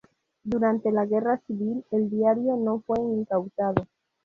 [0.43, 3.85] Durante la Guerra civil el diario no fue incautado.